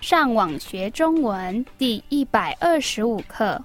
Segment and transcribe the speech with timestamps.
[0.00, 3.62] 上网学中文第一百二十五课。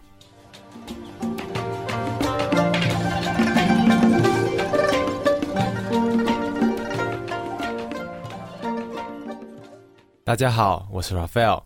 [10.26, 11.64] 大家好，我是 Raphael。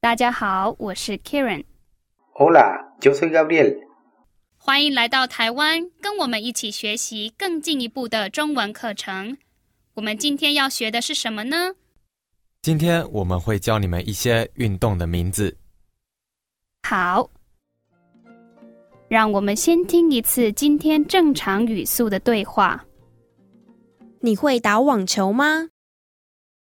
[0.00, 1.64] 大家好，我是 Karen。
[2.34, 3.78] Hola, yo soy Gabriel.
[4.56, 9.38] 欢迎来到台湾，跟我们一起学习更进一步的中文课程。
[9.94, 11.74] 我们今天要学的是什么呢？
[12.60, 15.56] 今天我们会教你们一些运动的名字。
[16.82, 17.30] 好，
[19.08, 22.84] 让我们先听一次今天正常语速的对话。
[24.20, 25.68] 你会打网球吗？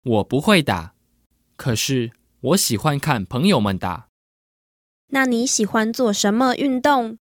[0.04, 0.94] 我不会打，
[1.56, 4.08] 可是我喜欢看朋友们打。
[5.08, 7.18] 那你喜欢做什么运动？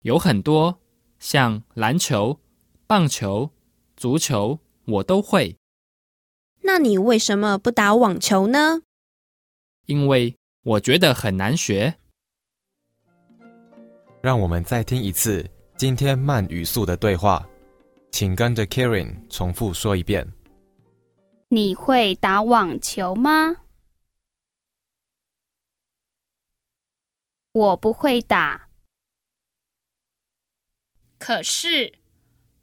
[0.00, 0.80] 有很多，
[1.18, 2.40] 像篮球、
[2.86, 3.50] 棒球、
[3.96, 5.58] 足球，我都会。
[6.66, 8.82] 那你为什么不打网球呢？
[9.84, 11.94] 因为我觉得很难学。
[14.20, 17.48] 让我们再听一次今天慢语速的对话，
[18.10, 20.26] 请跟着 Karen 重复说一遍。
[21.50, 23.58] 你会打网球吗？
[27.52, 28.68] 我不会打，
[31.16, 31.94] 可是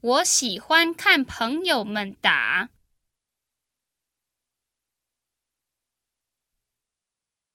[0.02, 2.70] 我喜欢看朋友们打。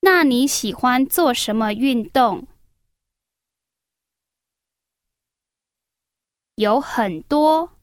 [0.00, 2.46] 那你喜欢做什么运动？
[6.54, 7.76] 有很多，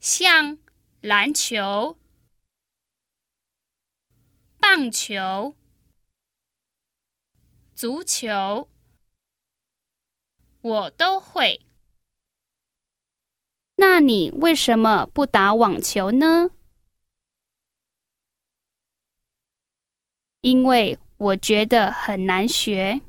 [0.00, 0.58] 像
[1.00, 1.96] 篮球、
[4.58, 5.54] 棒球、
[7.74, 8.68] 足球，
[10.60, 11.64] 我都会。
[13.76, 16.50] 那你为什么不打网球呢？
[20.42, 23.00] 因为我觉得很难学。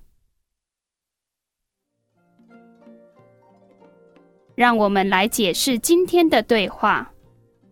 [4.54, 7.12] 让我们来解释今天的对话。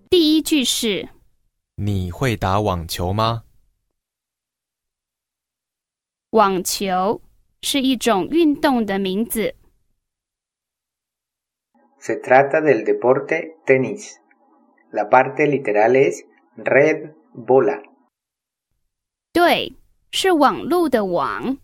[0.10, 1.08] 第一句是
[1.76, 3.44] 你会打网球吗？
[6.32, 7.22] 网球
[7.62, 9.56] 是一种运动的名字。
[12.00, 14.16] Se trata del deporte tenis.
[14.90, 16.24] La parte literal es
[16.58, 17.91] red bola.
[19.41, 19.75] 对，
[20.11, 21.59] 是网路的网。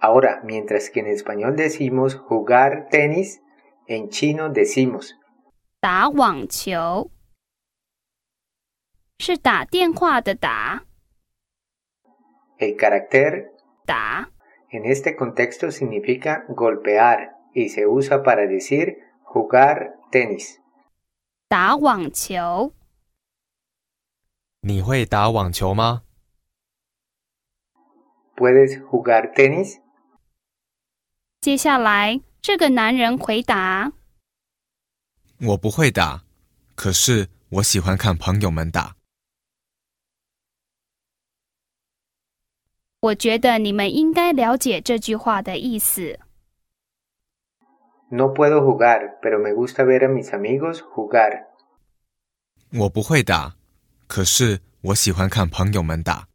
[0.00, 3.40] Ahora, mientras que en español decimos jugar tenis,
[3.86, 5.12] en chino decimos
[5.80, 7.10] 打网球
[9.18, 10.84] 是打电话的打
[12.58, 13.50] el carácter
[13.84, 14.28] 打，
[14.70, 20.58] en este contexto significa golpear y se usa para decir jugar tenis.
[21.48, 22.72] 打网球。
[24.61, 26.03] 你会打网球吗
[28.35, 29.79] ？¿Puedes jugar tenis?
[31.39, 33.93] 接下来，这个男人回答
[35.39, 36.23] 我不会打，
[36.75, 38.95] 可是我喜欢看朋友们打。
[42.99, 46.19] ：“我觉得你们应该了解这句话的意思。
[48.09, 51.45] No puedo jugar, pero me gusta ver a mis amigos jugar.
[52.73, 53.56] 我不会打，
[54.07, 56.27] 可是我喜欢看朋友们打。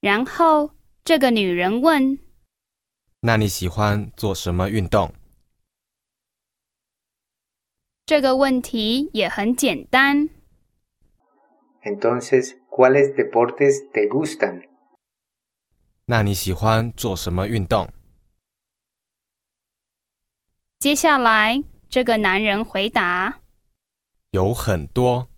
[0.00, 2.18] 然后，这个女人问
[3.20, 5.14] 那你喜欢做什么运动？
[8.06, 10.28] 这个问题也很简单
[11.82, 14.68] ，Entonces, ¿cuáles deportes te gustan?
[16.04, 17.90] 那你喜欢做什么运动？
[20.78, 23.40] 接下来，这个男人回答
[24.34, 25.28] 有很多。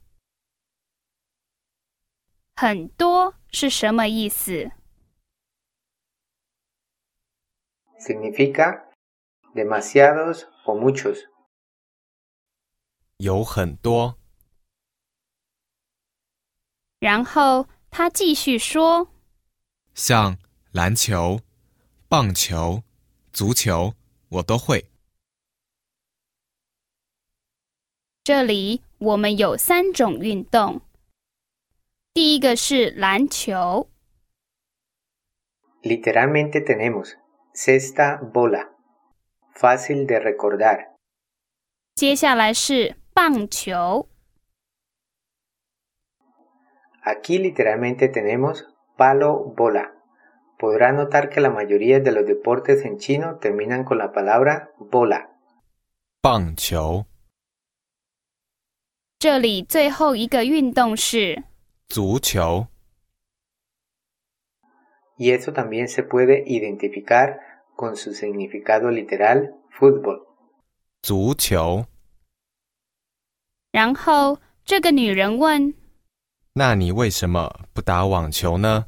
[2.55, 4.73] 很多是什么意思
[8.01, 8.87] ？Significa
[9.55, 11.29] demasiados o muchos.
[13.19, 14.19] 有很多。
[16.99, 19.11] 然后他继续说
[19.93, 20.39] 像
[20.73, 21.43] 篮球、
[22.09, 22.83] 棒球、
[23.31, 23.93] 足球，
[24.31, 24.91] 我都会。
[28.26, 30.82] ：“这里我们有三种运动，
[32.14, 33.90] 第一个是篮球，
[35.82, 37.18] Literalmente tenemos
[37.54, 38.70] cesta bola.
[39.56, 40.92] Fácil de recordar.
[41.96, 44.08] 接下来是棒球，
[47.04, 49.94] Aquí literalmente tenemos palo bola.
[50.60, 55.30] Podrá notar que la mayoría de los deportes en chino terminan con la palabra bola.
[56.22, 57.08] 棒球、
[59.19, 61.45] 这里最后一个运动是
[61.89, 62.67] 足球。
[65.17, 67.39] Y eso también se puede identificar
[67.75, 70.27] con su significado literal, fútbol.
[71.01, 71.87] 足球。
[73.71, 75.73] 然后这个女人问
[76.53, 78.87] 那你为什么不打网球呢？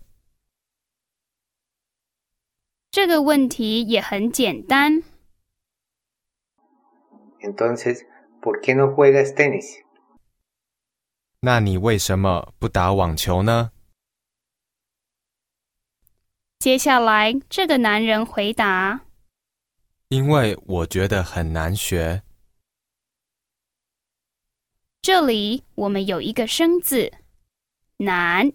[2.90, 5.02] 这个问题也很简单
[7.40, 8.02] ，Entonces,
[8.42, 9.82] ¿por qué no juegas tenis?
[11.40, 13.70] 那你为什么不打网球呢？
[16.58, 19.02] 接下来这个男人回答
[20.08, 22.24] 因为我觉得很难学。
[25.00, 27.12] 这里我们有一个生字
[27.98, 28.52] 难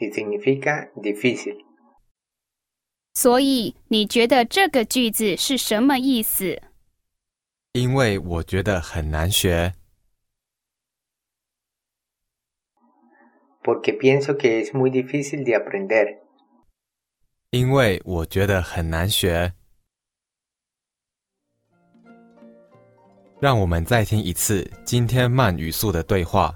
[0.00, 1.64] significa difícil.
[3.14, 6.60] 所以你觉得这个句子是什么意思？
[7.78, 9.72] 因为我觉得很难学。
[13.62, 16.18] Porque pienso que es muy difícil de aprender.
[17.50, 19.52] 因为我觉得很难学。
[23.40, 26.52] 让我们再听一次今天慢语速的对话，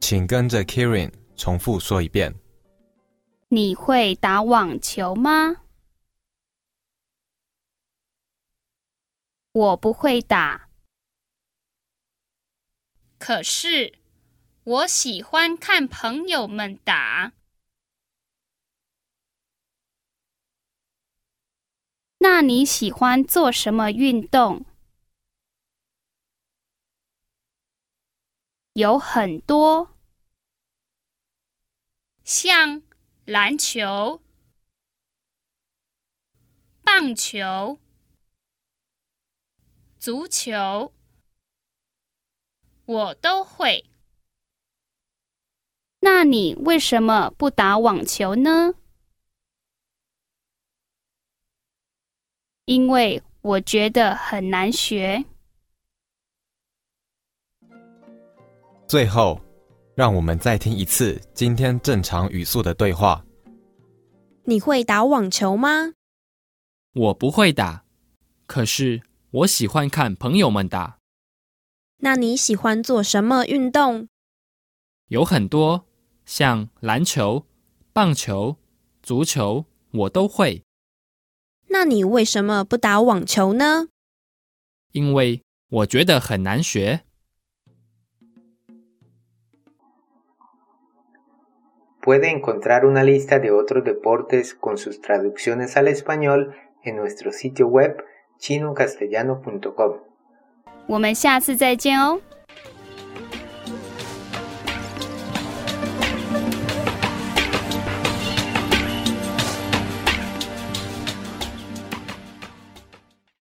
[0.00, 2.34] 请跟着 Kirin 重复说一遍。
[3.48, 5.56] 你会打网球吗？
[9.52, 10.68] 我不会打，
[13.18, 13.98] 可是
[14.62, 17.32] 我喜欢看朋友们打。
[22.18, 24.64] 那你喜欢做什么运动？
[28.74, 29.96] 有很多，
[32.22, 32.82] 像
[33.24, 34.22] 篮球、
[36.82, 37.80] 棒球、
[40.00, 40.94] 足球，
[42.86, 43.84] 我都会。
[46.00, 48.72] 那你为什么不打网球呢？
[52.64, 55.22] 因为我觉得很难学。
[58.88, 59.38] 最后，
[59.94, 63.22] 让我们再听一次今天正常语速的对话。
[64.44, 65.92] 你会打网球吗？
[66.94, 67.84] 我不会打，
[68.46, 70.98] 可是我喜欢看朋友们打，
[71.98, 74.08] 那你喜欢做什么运动？
[75.06, 75.86] 有很多，
[76.24, 77.46] 像篮球、
[77.92, 78.56] 棒球、
[79.00, 80.64] 足球，我都会。
[81.68, 83.86] 那你为什么不打网球呢？
[84.90, 87.02] 因为我觉得很难学。
[92.02, 97.94] Puede encontrar una lista de otros deportes con sus traducciones al español en nuestro sitio web
[98.40, 99.98] chinocastellano.com.
[100.86, 102.20] 我们下次再见哦。